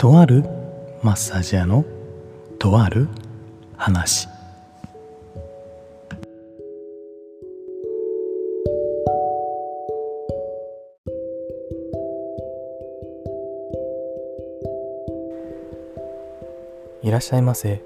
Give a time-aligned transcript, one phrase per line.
[0.00, 0.44] とある
[1.02, 1.84] マッサージ屋の
[2.58, 3.06] とある
[3.76, 4.28] 話
[17.02, 17.82] いらっしゃいませ。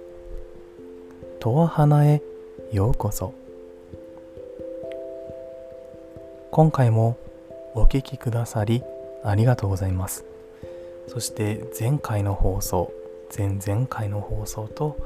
[1.41, 2.23] とわ花へ
[2.71, 3.35] ようこそ。
[6.53, 7.17] 今回も
[7.75, 8.85] お聴きくださり
[9.25, 10.25] ありがとうございます。
[11.09, 12.93] そして前回の放送、
[13.37, 14.97] 前々回の放送と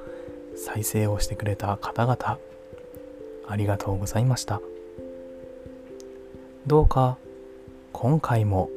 [0.57, 2.39] 再生をしてくれた方々、
[3.47, 4.61] ありがとうございました。
[6.67, 7.17] どうか
[7.93, 8.71] 今回も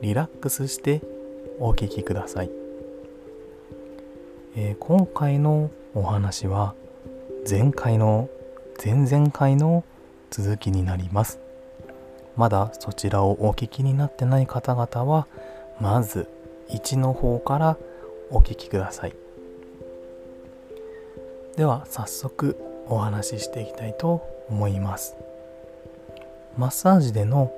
[0.00, 1.02] リラックスして
[1.58, 2.50] お聴きください。
[4.56, 6.74] えー、今回のお話は
[7.48, 8.28] 前回の
[8.82, 9.84] 前々回の
[10.30, 11.38] 続きになります
[12.36, 15.26] まだそちらをお聞きになってない方々は
[15.80, 16.28] まず
[16.70, 17.76] 1の方から
[18.30, 19.14] お聞きください。
[21.56, 22.56] では早速
[22.88, 25.16] お話ししていきたいと思います。
[26.56, 27.52] マッサージでの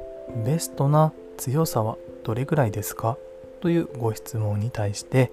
[0.44, 3.16] ベストな強さはどれぐらいですか？
[3.60, 5.32] というご質問に対して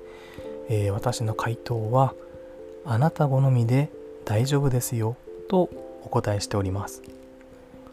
[0.70, 2.14] えー、私の回答は
[2.86, 3.90] あなた好みで
[4.26, 5.18] 大丈夫ですよ。
[5.50, 5.70] と
[6.04, 7.02] お答えしております。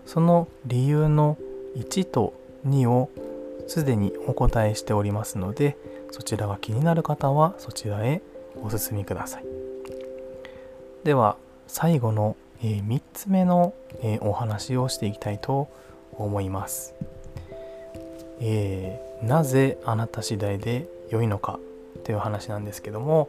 [0.06, 1.37] その理由の
[1.77, 2.34] 1と
[2.67, 3.11] 2を
[3.70, 5.76] すでにお答えしておりますので
[6.10, 8.20] そちらが気になる方はそちらへ
[8.60, 9.44] お進みください。
[11.04, 11.36] では
[11.68, 15.68] 最後の、えー、3つ目の、えー、お話をしていきたいと
[16.14, 16.96] 思います、
[18.41, 21.60] えー、なぜあなた次第で良いのか
[22.02, 23.28] という話なんですけども、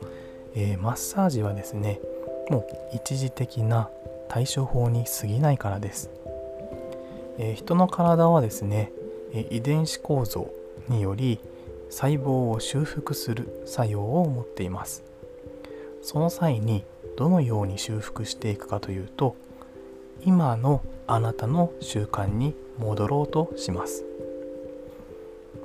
[0.55, 2.01] え、マッサージはですね
[2.49, 3.89] もう一時的な
[4.27, 6.09] 対処法に過ぎないからです、
[7.37, 8.91] え、人の体はですね
[9.33, 10.49] 遺伝子構造
[10.89, 11.39] により
[11.89, 15.03] 細胞を修復する作用を持っています。
[16.01, 16.83] その際に
[17.17, 19.35] どのように修復していくかというと
[20.23, 24.03] 今のあなたの習慣に戻ろうとします。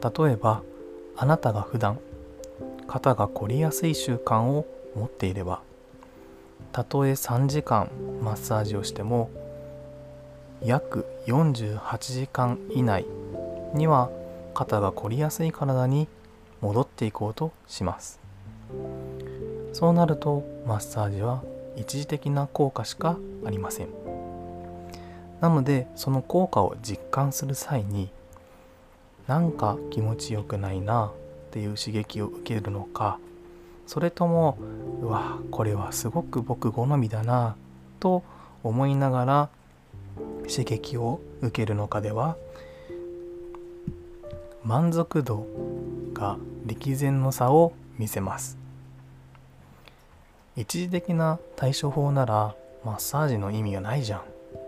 [0.02, 0.62] 例えば
[1.16, 1.98] あなたが普段
[2.86, 5.62] 肩が凝りやすい習慣を持っていれば
[6.72, 7.90] たとえ3時間
[8.22, 9.30] マッサージをしても
[10.62, 13.06] 約48時間以内
[13.76, 14.10] には
[14.54, 16.08] 肩が凝りやすい体に
[16.60, 18.18] 戻っていこうとします。
[19.72, 21.42] そうなるとマッサージは
[21.76, 23.88] 一時的な効果しかありません。
[25.40, 28.10] なのでその効果を実感する際に
[29.26, 31.12] なんか気持ちよくないな
[31.48, 33.18] っていう刺激を受けるのか
[33.86, 34.58] それとも
[35.02, 37.56] うわこれはすごく僕好みだな
[38.00, 38.22] と
[38.62, 39.48] 思いながら
[40.48, 42.36] 刺激を受けるのかでは
[44.66, 45.46] 満足度
[46.12, 48.58] が力前の差を見せます。
[50.56, 54.22] 一時的な対処法ならマッサージの意味がないじゃん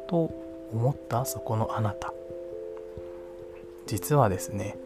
[0.08, 0.30] と
[0.72, 2.12] 思ったそこのあなた。
[3.88, 4.76] 実はですね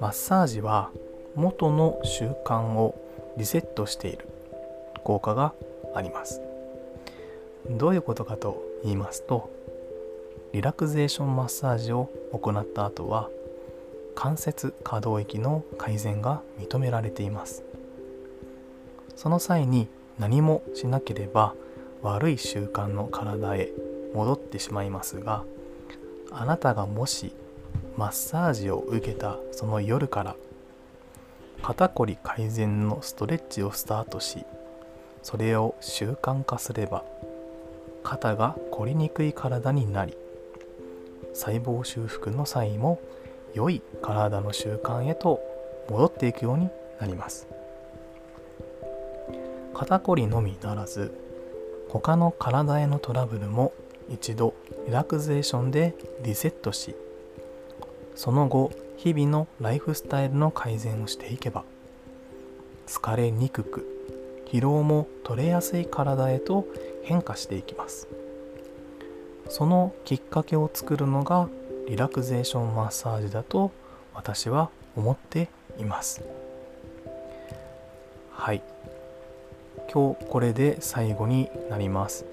[0.00, 0.90] マッサージは
[1.34, 2.98] 元の習慣を
[3.36, 4.26] リセットしている。
[5.04, 5.52] 効果が
[5.94, 6.40] あります。
[7.68, 9.50] どういうことかと言いますと
[10.54, 13.28] リラクゼーションマッサージを行った後は
[14.14, 17.64] 関節可動域の改善が認められています。
[19.16, 21.54] その際に何もしなければ
[22.02, 23.70] 悪い習慣の体へ
[24.14, 25.44] 戻ってしまいますが
[26.30, 27.32] あなたがもし
[27.96, 30.36] マッサージを受けたその夜から
[31.62, 34.44] 肩こり改善のストレッチをスタートし
[35.22, 37.04] それを習慣化すれば
[38.02, 40.16] 肩が凝りにくい体になり
[41.32, 43.00] 細胞修復の際も
[43.54, 45.40] 良い体の習慣へと
[45.90, 46.68] 戻っていくように
[47.00, 47.46] なります。
[49.74, 51.12] 肩こりのみならず
[51.88, 53.72] 他の体へのトラブルも
[54.08, 54.54] 一度
[54.86, 56.94] リラクゼーションでリセットし
[58.14, 61.64] その後日々のライフスタイルの改善をしていけば
[62.86, 63.86] 疲れにくく
[64.46, 66.66] 疲労も取れやすい体へと
[67.04, 68.06] 変化していきます。
[69.48, 71.48] そのきっかけを作るのが
[71.88, 73.72] リラクゼーションマッサージだと
[74.14, 75.48] 私は思って
[75.78, 76.22] います。
[78.30, 78.62] はい。
[79.92, 82.24] 今日これで最後になります。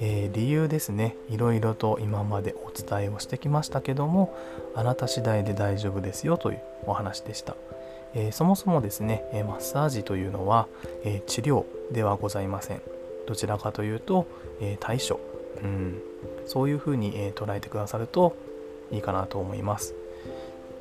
[0.00, 1.16] えー、理由ですね。
[1.28, 4.36] いろいろと今までお伝えをしてきましたけども
[4.74, 7.56] あなた次第で大丈夫ですよというお話でした、
[8.14, 10.66] えー、そもそもですね、えマッサージというのは、
[11.04, 12.82] え治療ではございません。
[13.26, 14.26] どちらかというと、
[14.60, 15.20] え対処、
[15.62, 16.00] うん、
[16.46, 18.36] そういうふうに、え捉えてくださると
[18.90, 19.94] いいかなと思います。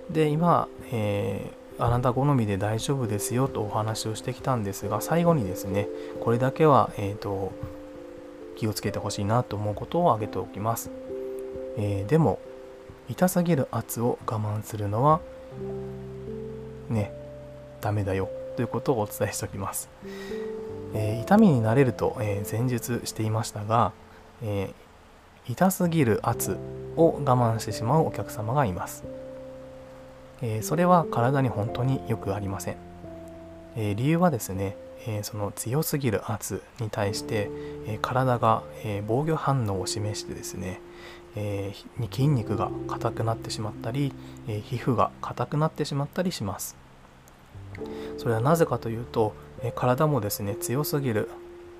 [0.10, 5.88] で今、えあなた好みで大丈夫ですよとお話をしてきたんですが最後にですね
[6.22, 7.52] これだけは、えーと、
[8.56, 10.92] 気をつけてほしいなと思うことを挙げておきます、
[11.78, 12.40] えー、でも
[13.10, 15.20] 痛すぎる圧を我慢するのは
[16.90, 17.12] ね
[17.82, 19.90] ダメだよということをお伝えしておきます、
[20.94, 23.94] えー、痛みになれると、えー、前述していましたが、
[24.44, 24.72] え
[25.48, 26.58] 痛すぎる圧
[26.96, 29.04] を我慢してしまうお客様がいます。
[30.42, 32.76] えー、それは体に本当によくありません、
[33.78, 34.76] えー、理由はですね、
[35.08, 37.50] えー、その強すぎる圧に対して、
[37.88, 40.82] え体が、え防御反応を示してですね、
[41.36, 44.14] えに筋肉が硬くなってしまったり、
[44.48, 46.76] え皮膚が硬くなってしまったりします。
[48.18, 51.30] それはなぜかというと、え体もですね強すぎる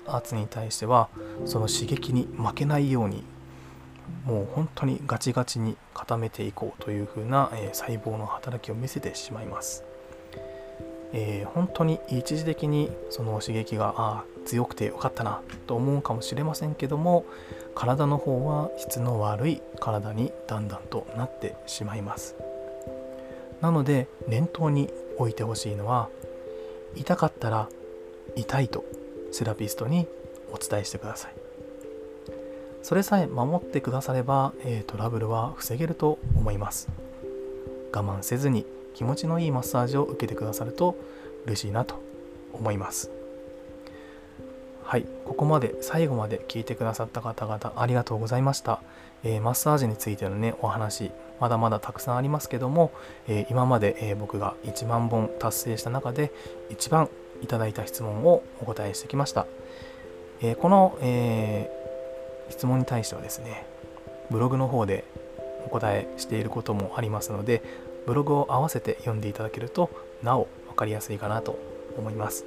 [0.06, 1.08] 圧に対しては
[1.44, 3.24] その刺激に負けないように
[4.24, 9.84] もう本当にガチガチに固めていこうというふうな、えー、細胞の働きを見せてしまいます、
[11.12, 17.24] えー、本当に一時的にその刺激があ強くてよかったなと思うかもしれませんけども
[17.74, 22.36] 体の方は質の悪い体にだんだんとなってしまいます。
[23.60, 26.08] なので念頭に置いてほしいのは
[26.96, 27.68] 痛かったら
[28.36, 28.84] 痛いと
[29.32, 30.06] セラピストに
[30.52, 31.43] お伝えしてください。
[32.84, 36.90] それさえ守ってくだされば、えー、トラブルは防げると思います。
[37.94, 40.94] 我慢せずに気持ちのいいマッサージを受けてくださると
[41.46, 41.98] 嬉しいなと
[42.52, 43.10] 思います。
[44.82, 48.82] はいここまで最後まで聞いてくださった方々ありがとうございました、
[49.22, 51.10] えー、マッサージについてのねお話
[51.40, 52.92] まだまだたくさんありますけども、
[53.26, 56.30] えー、今まで、え僕が1万本達成した中で
[56.68, 57.08] 一番
[57.40, 59.46] いただいた質問をお答えしてきました、
[60.42, 61.83] えこの、えー
[62.50, 63.66] 質問に対してはですね
[64.30, 65.04] ブログの方で
[65.66, 67.62] お答えしていることもありますので
[68.06, 69.90] ブログを合わせて読んでいただけると
[70.22, 71.58] なお分かりやすいかなと
[71.96, 72.44] 思います。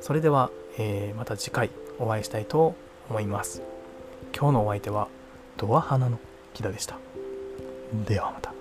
[0.00, 2.74] それでは、えー、また次回お会いしたいと
[3.10, 3.62] 思います。
[4.36, 5.08] 今日のお相手は
[5.56, 6.18] ドア花の
[6.54, 6.96] 木田でした。
[8.06, 8.57] ではまた。